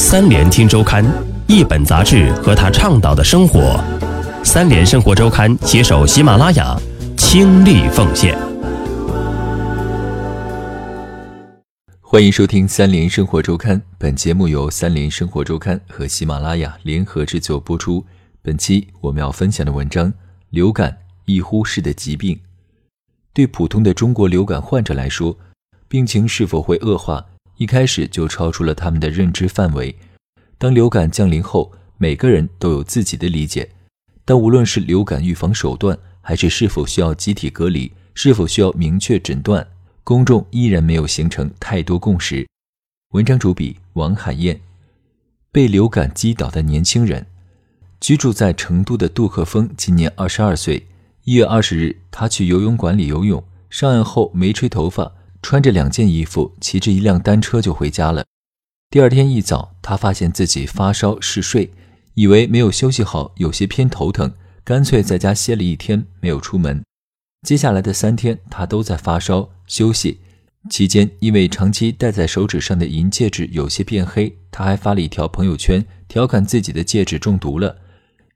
[0.00, 1.04] 三联听周刊，
[1.48, 3.82] 一本杂志和他倡导的生活。
[4.44, 6.80] 三联生活周刊携手喜马拉雅，
[7.16, 8.38] 倾力奉献。
[12.00, 18.06] 欢迎收听三联生活周刊，本节目由三联生活周刊和喜马拉雅联合制作播出。
[18.40, 20.14] 本期我们要分享的文章：
[20.50, 22.38] 流感易忽视的疾病。
[23.34, 25.36] 对普通的中国流感患者来说，
[25.88, 27.26] 病情是否会恶化，
[27.58, 29.94] 一开始就超出了他们的认知范围。
[30.56, 33.68] 当流感降临后，每个人都有自己的理解，
[34.24, 39.66] 但无论是流感预防手段，还是是否需要集体隔离，是否需要明确诊断。
[40.04, 42.46] 公众依然没有形成太多共识。
[43.10, 44.60] 文章主笔王海燕，
[45.50, 47.26] 被流感击倒的年轻人。
[48.00, 50.86] 居住在成都的杜克峰今年二十二岁。
[51.24, 58.24] 一月二十日，他去游泳馆里游泳，上岸后没吹头发，穿着两件衣服，骑着一辆单车就回家了。
[58.90, 61.70] 第二天一早，他发现自己发烧嗜睡，
[62.14, 64.32] 以为没有休息好，有些偏头疼，
[64.64, 66.82] 干脆在家歇了一天，没有出门。
[67.46, 70.20] 接下来的三天，他都在发烧休息。
[70.68, 77.76] 期间，因为长期戴在手指上的银戒指有些变黑，他还发了一条朋友圈，调侃自己的戒指中毒了。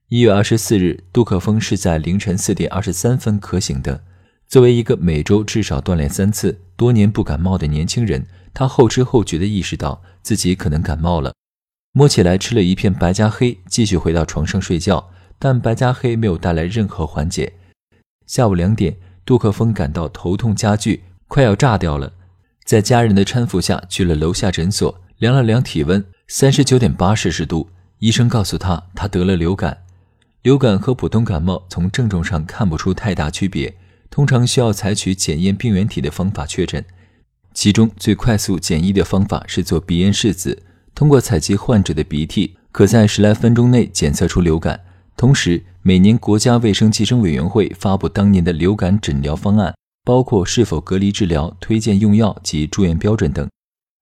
[0.08, 4.04] 一月二十四日，杜可风是在凌晨四点二十三分渴醒的。
[4.52, 11.32] 作为一个每周至少锻炼三次、多年不感冒的年轻人，他后知后觉地意识到自己可能感冒了。
[11.92, 15.08] 摸起来吃了一片白加黑，继续回到床上睡觉，
[15.38, 17.54] 但白加黑没有带来任何缓解。
[18.26, 22.12] 下午两点，杜克峰感到头痛加剧，快要炸掉了。
[22.66, 27.70] 在家人的搀扶下，去了楼下诊所，量了量体温，三十九点八摄氏度。
[28.00, 29.84] 医生告诉他，他得了流感。
[30.42, 33.74] 流感和普通感冒从症状上看不出太大区别，
[34.12, 36.84] 通常需要采取检验病原体的方法确诊。
[37.54, 40.62] 其中最快速简易的方法是做鼻咽拭子，
[40.94, 44.78] 通过采集患者的鼻涕，可在十来分钟内检测出流感。
[45.16, 49.74] 同时，每年国家卫生计生委员会发布当年的流感诊疗方案，
[50.04, 53.48] 包括是否隔离治疗、推荐用药及住院标准等。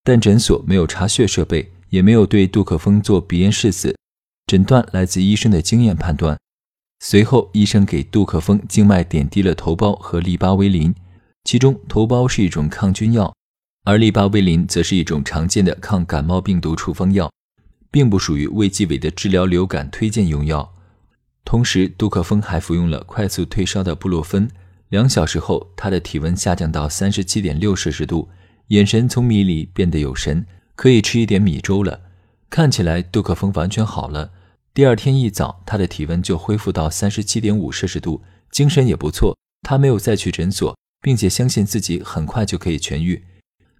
[0.03, 3.97] 但诊所没有查血设备，也没有对杜可风做鼻咽拭子，
[4.47, 6.37] 诊断来自医生的经验判断。
[7.03, 10.95] 随后，医生给杜可风静脉点滴了头孢和利巴韦林，
[11.45, 13.35] 其中头孢是一种抗菌药，
[13.85, 17.33] 而利巴韦林则是一种常见的抗感冒病毒处方药，
[17.91, 20.75] 并不属于卫计委的治疗流感推荐用药。
[21.43, 24.49] 同时，杜可风还服用了快速退烧的布洛芬。
[24.91, 28.29] 两小时后，他的体温下降到三十七点六摄氏度，
[28.69, 30.45] 眼神从迷离变得有神，
[30.77, 32.03] 可以吃一点米粥了。
[32.51, 34.33] 看起来，杜可风完全好了。
[34.81, 39.37] 第二天一早，他的体温就恢复到三十七点五摄氏度，精神也不错。
[39.61, 43.23] 他没有再去诊所，并且相信自己很快就可以痊愈。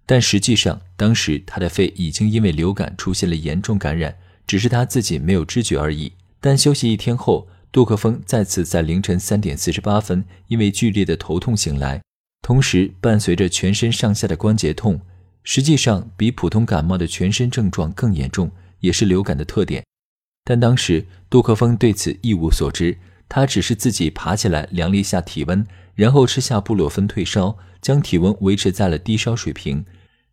[0.05, 6.13] 但实际上，当时他的肺已经因为流感出现了严重感染，只是他自己没有知觉而已。
[6.39, 11.99] 但休息一天后，杜克峰再次在凌晨三点四十八分因为剧烈的头痛醒来，
[12.43, 15.01] 同时伴随着全身上下的关节痛，
[15.43, 18.51] 实际上比普通感冒的全身症状更严重，
[18.81, 19.83] 也是流感的特点。
[20.43, 22.97] 但当时杜克峰对此一无所知，
[23.29, 25.65] 他只是自己爬起来量了一下体温，
[25.95, 29.85] 然后吃下布洛芬退烧，将体温维持在了低烧水平。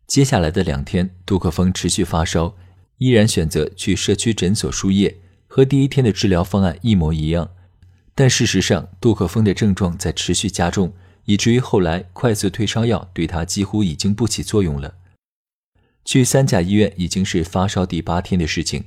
[0.07, 2.55] 接下来的两天，杜克峰持续发烧，
[2.97, 5.17] 依然选择去社区诊所输液。
[5.51, 7.49] 和第一天的治疗方案一模一样，
[8.13, 10.93] 但事实上，杜克峰的症状在持续加重，
[11.25, 14.95] 以至于后来快速退烧药对他几乎已经不起作用了。
[16.05, 18.83] 去三甲医院已经是发烧第八天的事情。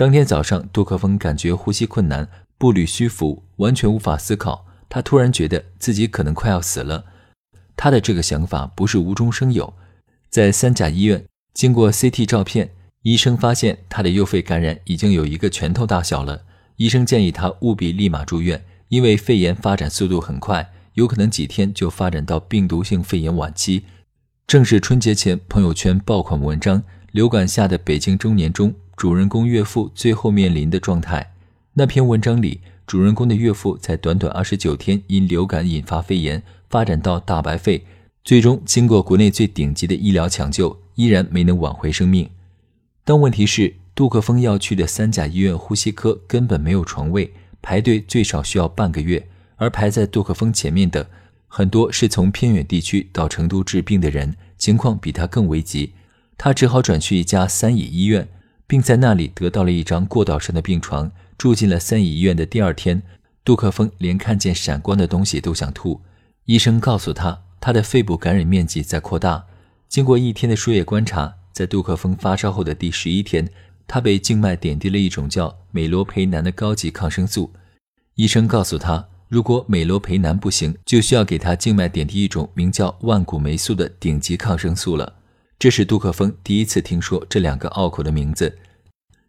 [0.00, 4.64] 当天早上，杜克峰感觉呼吸困难，步履虚浮，完全无法思考。
[4.88, 7.04] 他突然觉得自己可能快要死了。
[7.76, 9.74] 他的这个想法不是无中生有，
[10.30, 11.22] 在三甲医院
[11.52, 12.70] 经过 CT 照片。
[13.02, 16.44] 医生发现他的右肺感染已经有一个拳头大小了，
[16.76, 23.84] 医生建议他务必立马住院，因为肺炎发展速度很快，有可能几天就发展到病毒性肺炎晚期。
[24.46, 26.78] 正是春节前朋友圈爆款文章
[27.12, 31.32] 《流感下的北京中年》中，主人公岳父最后面临的状态。
[31.72, 37.86] 那篇文章里，主人公的岳父在短短二十九天因流感引发肺炎，发展到大白肺，
[38.22, 42.28] 最终经过国内最顶级的医疗抢救，依然没能挽回生命。
[43.02, 47.32] 但问题是，杜克峰要去的三甲医院呼吸科根本没有床位，
[47.62, 49.26] 排队最少需要半个月。
[49.56, 51.08] 而排在杜克峰前面的
[51.48, 55.94] 很多是从偏远地区到成都治病的人，情况比他更危急。
[56.36, 58.28] 他只好转去一家三乙医院，
[58.70, 61.10] 并在那里得到了一张过道上的病床。
[61.36, 63.02] 住进了三乙医院的第二天，
[63.44, 66.00] 杜克峰连看见闪光的东西都想吐。
[66.44, 69.44] 医生告诉他，他的肺部感染面积在扩大。
[69.88, 71.34] 经过一天的输液观察。
[71.52, 73.46] 在杜克峰发烧后的第十一天，
[73.88, 77.52] 他被静脉点滴了一种叫美罗培南的高级抗生素。
[78.14, 85.12] 医生告诉他，如果美罗培南不行，就需要给他静脉点滴一种名叫万古霉素的顶级抗生素了。
[85.60, 88.56] 这是杜克峰第一次听说这两个拗口的名字。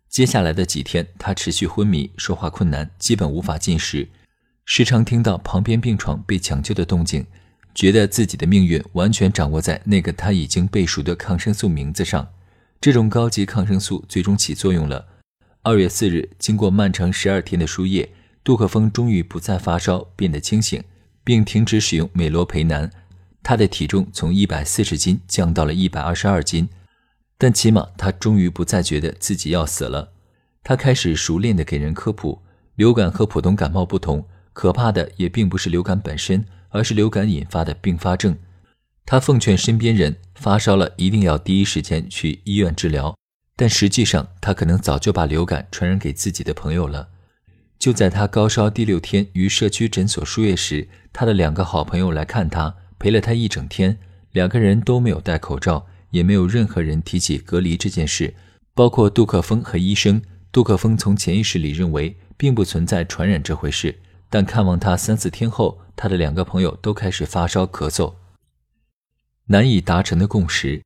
[0.07, 4.07] 接下来的几天，他持续昏迷，说话困难，基本无法进食，
[4.63, 7.25] 时常听到旁边病床被抢救的动静，
[7.75, 12.25] 觉得自己的命运完全掌握在那个他已经背熟的抗生素名字上。
[12.79, 15.05] 这种高级抗生素最终起作用了。
[15.63, 18.09] 二月四日，经过漫长十二天的输液，
[18.41, 20.81] 杜克峰终于不再发烧，变得清醒，
[21.25, 22.89] 并停止使用美罗培南。
[23.43, 26.69] 他的体重从一百四十斤降到了一百二十二斤。
[27.37, 30.11] 但起码他终于不再觉得自己要死了。
[30.63, 32.39] 他开始熟练地给人科普：
[32.75, 38.37] 流感和普通感冒不同，可怕的也并不是流感本身，而是流感引发的并发症。
[39.05, 43.17] 他奉劝身边人，发烧了一定要第一时间去医院治疗。
[43.55, 47.09] 但实际上，他可能早就把流感传染给自己的朋友了。
[47.79, 53.97] 就在他高烧第六天于社区诊所输液时，他的两个好朋友来看他，陪了他一整天。
[54.31, 55.87] 两个人都没有戴口罩。
[56.11, 58.33] 也没有任何人提起隔离这件事，
[58.73, 60.21] 包括杜克峰和医生。
[60.51, 63.97] 杜克峰从潜意识里认为并不存在传染这回事，
[64.29, 68.15] 但看望他三四天后，他的两个朋友都开始发烧、咳嗽。
[69.45, 70.83] 难以达成的共识，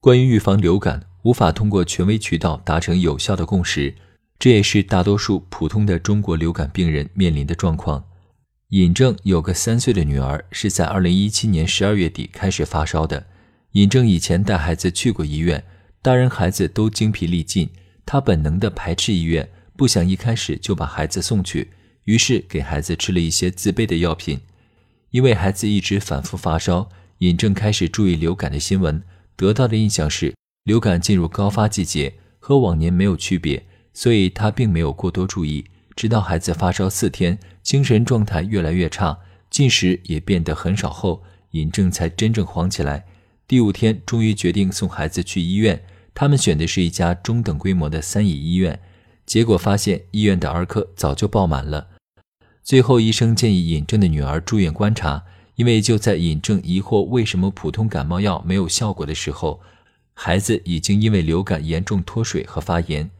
[0.00, 3.94] 关于预防流感，无法通过权威渠道达成有效的共识，
[4.40, 8.04] 这也是大多数普通的中国流感病人面临的状况。
[8.70, 13.26] 尹正有个三岁的女儿，是在二零一七年十二月底开始发烧的。
[13.72, 15.64] 尹正以前带孩子去过医院，
[16.00, 17.68] 大人孩子都精疲力尽，
[18.06, 21.72] 他本能地排斥医院，不想一开始就把孩子送去，
[22.04, 24.38] 于是给孩子吃了一些自备的药品。
[25.10, 26.88] 因为孩子一直反复发烧，
[27.18, 29.02] 尹正开始注意流感的新闻，
[29.34, 30.32] 得到的印象是
[30.62, 35.64] 流感进入高发季节，和往年没有区别，所以他并没有过多注意。
[36.00, 39.18] 直到孩子发烧四天，精神状态越来越差，
[39.50, 43.04] 进食也变得很少后，尹正才真正慌起来。
[43.46, 45.84] 第五天，终于决定送孩子去医院。
[46.14, 48.80] 他们选的是一家中等规模的三乙医院，
[49.26, 51.88] 结果发现医院的儿科早就爆满了。
[52.62, 55.22] 最后，医生建议尹正的女儿住院观察，
[55.56, 59.60] 因为就在尹正疑惑为什么普通感冒药没有效果的时候，
[60.14, 63.10] 孩子已经因为流感严重脱水和发炎。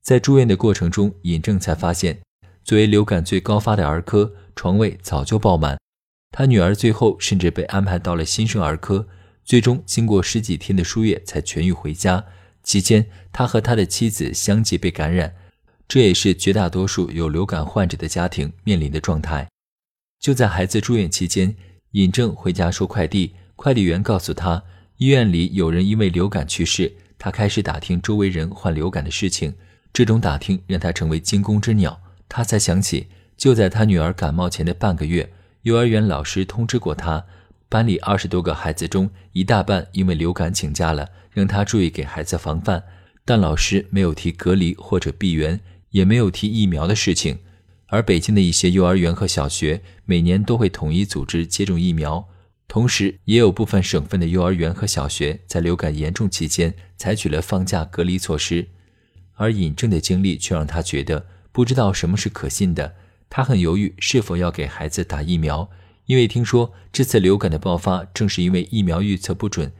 [0.00, 2.20] 在住院的过程中，尹正才发现，
[2.68, 5.80] 作为流感最高发的儿科，床位早就爆满。
[6.30, 9.08] 他女儿最后甚至被安排到了新生儿科。
[9.42, 12.22] 最终，经过十几天的输液才痊愈回家。
[12.62, 15.34] 期间，他和他的妻子相继被感染，
[15.88, 19.48] 这也是绝大多数有流感患者的家庭面临的状态。
[20.20, 21.56] 就在孩子住院期间，
[21.92, 24.62] 尹正回家收快递，快递员告诉他，
[24.98, 26.94] 医院里有人因为流感去世。
[27.18, 29.54] 他开始打听周围人患流感的事情，
[29.90, 31.98] 这种打听让他成为惊弓之鸟。
[32.28, 35.32] 他才想起，就在他女儿感冒前的半个月，
[35.62, 37.24] 幼儿园老师通知过他。
[37.68, 42.82] 班里二十多个孩子中，一大半因为流感请假了，让他注意给孩子防范。
[43.24, 45.60] 但老师没有提隔离或者闭园，
[45.90, 47.38] 也没有提疫苗的事情。
[47.88, 52.26] 而北京的一些幼儿园和小学每年都会统一组织接种疫苗，
[52.66, 58.66] 同时也有部分省份的幼儿园和小学在流感严重期间采取了放假隔离措施。
[59.34, 61.26] 而尹正的经历却让他觉得
[61.58, 62.94] 不知道什么是可信的，
[63.28, 65.68] 他很犹豫是否要给孩子打疫苗。
[66.06, 69.72] 因为听说这次流感的爆发正是因为疫苗预测不准，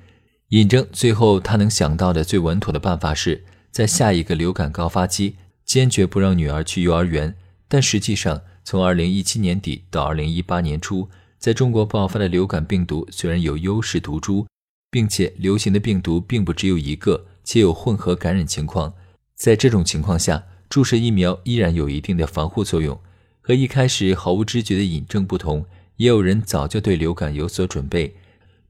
[0.49, 7.37] 尹正最后他能想到的最稳妥的办法是在下一个流感高发期坚决不让女儿去幼儿园。
[7.69, 11.09] 但实际上，从2017年底到2018年初，
[11.39, 14.49] 在中国爆发的流感病毒虽然有优势毒株，
[14.91, 18.93] 并且流行的病毒并不只有一个，且有混合感染情况。
[19.37, 22.99] 在这种情况下，注射疫苗依然有一定的防护作用。
[23.41, 25.67] 和一开始毫无知觉的尹正不同。
[25.97, 28.15] 也有人早就对流感有所准备，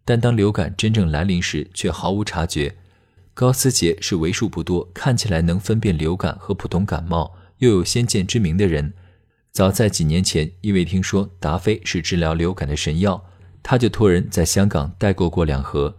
[0.02, 2.74] 但当流感真正来临时，却毫无察觉。
[3.34, 8.94] 高思杰是为数不多看起来能分辨流感和普通感冒，又有先见之明的人。
[9.52, 13.22] 早在几年前，因为听说达菲是治疗流感的神药，
[13.62, 15.98] 他就托人在香港代购过两盒。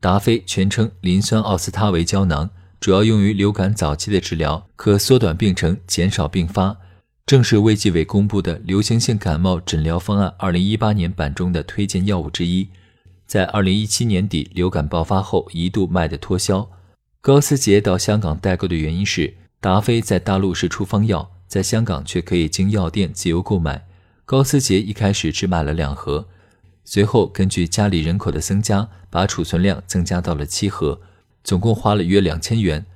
[0.00, 2.48] 达菲全称磷酸奥司他韦胶囊，
[2.82, 6.76] 主要用于流感早期的治疗，可缩短病程，减少并发。
[7.24, 12.68] 正是卫计委公布的流行性感冒诊疗方案二零一八年版中的推荐药物之一，
[13.24, 16.68] 在二零一七年底流感爆发后一度卖得脱销。
[17.20, 23.86] 高思杰到香港代购的原因是达菲在大陆是处方药，在香港却可以经药店自由购买。
[24.24, 26.26] 高思杰一开始只买了两盒，
[26.84, 31.00] 随后根据家里人口的增加，把储存量增加到了七盒，
[31.42, 32.86] 总共花了约两千元。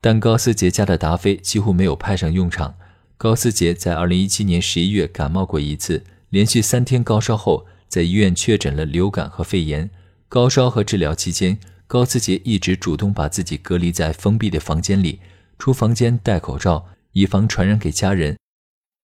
[0.00, 2.74] 但高思杰家的达菲几乎没有派上用场。
[3.16, 9.88] 高思杰在2017年11月感冒过一次，连续三天高烧后，在医院确诊了流感和肺炎。
[10.28, 15.20] 高烧和治疗期间，高思杰一直主动把自己隔离在封闭的房间里，
[15.58, 18.36] 出房间戴口罩，以防传染给家人。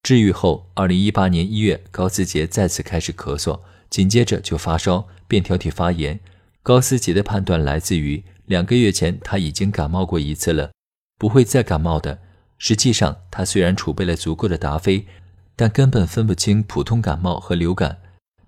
[0.03, 6.19] 治愈后，2018年1月，高思杰再次开始咳嗽，紧接着就发烧、便条体发炎。
[6.63, 10.73] 高思杰的判断来自于两个月前他已经感冒过一次了，
[11.17, 12.19] 不会再感冒的。
[12.59, 15.07] 实际上，他虽然储备了足够的达菲，
[15.55, 17.99] 但根本分不清普通感冒和流感。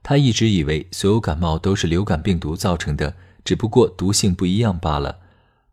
[0.02, 5.20] 他一直以为所有感冒都是流感病毒造成的，只不过毒性不一样罢了。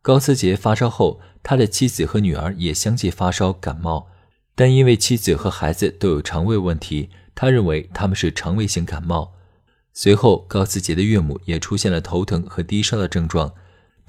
[0.03, 4.09] 高思杰发烧后，他的妻子和女儿也相继发烧感冒，
[4.53, 9.33] 但因为妻子和孩子都有肠胃问题，他认为他们是肠胃型感冒。
[9.91, 13.51] 随后，高思杰的岳母也出现了头疼和低烧的症状，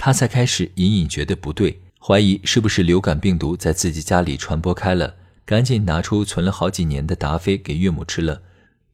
[0.03, 1.79] 他才开始隐隐觉得不对。
[1.99, 5.15] 怀疑是不是流感病毒在自己家里传播开了，
[5.45, 8.41] 赶紧拿出存了好几年的达菲给岳母吃了。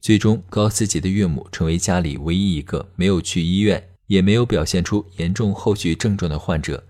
[0.01, 6.83] 最终，高思杰的岳母成为家里唯一一个没有去医院，也没有表现出严重后续症状的患者。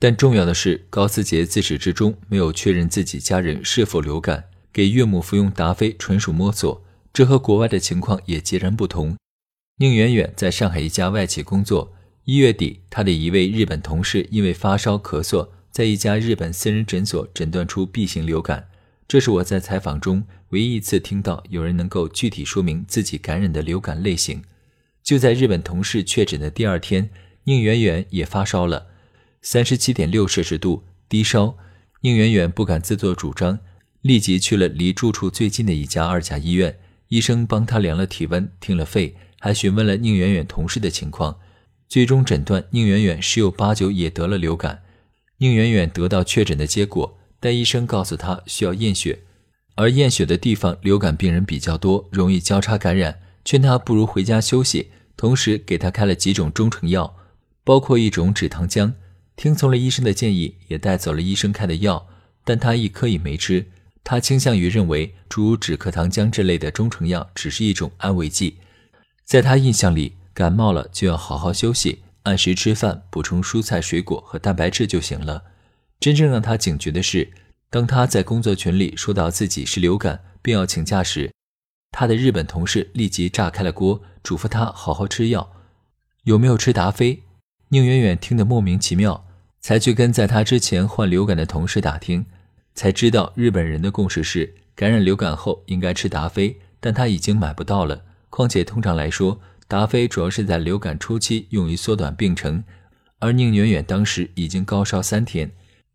[0.00, 6.82] 但重要的是，高思杰自始至终没有确认自己家人是否流感，给岳母服用达菲纯属摸索。
[7.12, 9.16] 这和国外的情况也截然不同。
[9.76, 11.92] 宁远远在上海一家外企工作，
[12.24, 15.48] 一月底，他的一位日本同事因为发烧咳嗽。
[15.70, 18.68] 在一家日本私人诊所诊断出 B 型流感，
[19.06, 24.42] 这是我在采访中唯一一次听到有人能够具体说明自己感染的流感类型。
[25.02, 27.10] 就在日本同事确诊的第二天，
[27.44, 28.88] 宁远远也发烧了，
[29.40, 31.56] 三十七点六摄氏度，低烧。
[32.00, 33.60] 宁远远不敢自作主张，
[34.02, 41.38] 立即去了离住处最近的一家二甲医院，医生帮他量了体温，听了肺，还询问了宁远远同事的情况，
[41.90, 44.84] 最终诊断宁远远十有八九也得了流感。
[45.38, 49.18] 宁远远得到确诊的结果，但医生告诉他需要验血，
[49.74, 57.16] 而验血的地方流感病人比较多，容易交叉感染，劝他不如回家休息，同时给他开了几种中成药，
[57.64, 58.92] 包括一种止糖浆。
[59.34, 62.06] 听从了医生的建议，也带走了医生开的药，
[62.44, 63.66] 但他一颗也没吃。
[64.04, 68.58] 他倾向于认为诸如止咳糖浆这类的中成药只是一种安慰剂。
[69.24, 72.00] 在他印象里，感冒了就要好好休息。
[72.22, 75.42] 按时吃饭，补充蔬菜、水果和蛋白质就行了。
[75.98, 77.30] 真正让他警觉的是，
[77.68, 81.30] 当他在工作群里说到自己是流感，并要请假时，
[81.90, 85.52] 他的日本同事立即炸开了锅，嘱咐他好好吃药。
[86.24, 87.22] 有没有吃达菲？
[87.68, 89.26] 宁远远听得莫名其妙，
[89.60, 92.24] 才去跟在他之前患流感的同事打听，
[92.74, 98.04] 才知道日本人的共识是感染流感后应该吃达菲，但他已经买不到了。
[98.30, 99.38] 况且通常来说。
[99.70, 102.64] 达菲主要是在流感初期用于缩短病程，
[103.20, 105.48] 而宁远远当时已经高烧三天，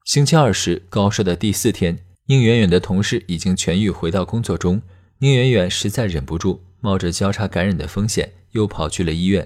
[0.06, 4.82] 星期二时高烧的第四天，宁远远的同事已经痊愈回到工作中，
[5.18, 9.46] 宁远远实在忍不住，冒着交叉感染的风险，又跑去了医院。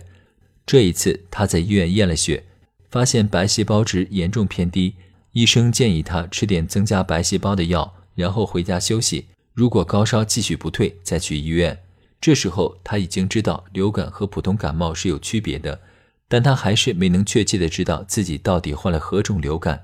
[0.63, 2.43] 这一次他在医院验了血，
[2.91, 4.93] 发现白细胞值严重偏低，
[5.31, 9.25] 医生建议他吃点增加白细胞的药，然后回家休息。
[9.55, 11.79] 如果高烧继续不退，再去医院。
[12.21, 15.79] 这时候他已经知道流感和普通感冒是有区别的，
[16.27, 19.83] 但他还是没能确切的知道自己到底患了何种流感，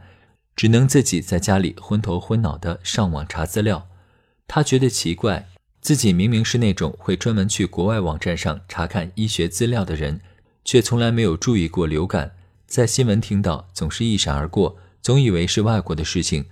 [0.55, 3.87] 只能自己在家里昏头昏脑的上网查资料。
[4.47, 5.47] 他觉得奇怪，
[5.81, 10.19] 自己明明是那种会专门去国外网站上查看医学资料的人，
[10.63, 12.35] 却从来没有注意过流感，
[12.67, 16.45] 在新闻听到总是一闪而过，总以为是外国的事情。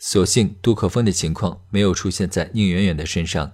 [0.00, 3.52] 所幸杜可风的情况没有出现在宁远远的身上。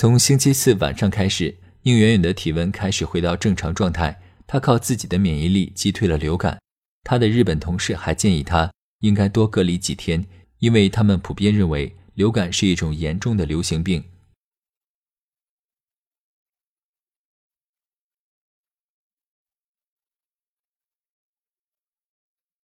[0.00, 4.16] 从星期四晚上开始，应远远的体温开始回到正常状态。
[4.46, 6.56] 他靠自己的免疫力击退了流感。
[7.02, 10.24] 他的日本同事还建议他应该多隔离几天，
[10.60, 14.04] 因为他们普遍认为流感是一种严重的流行病。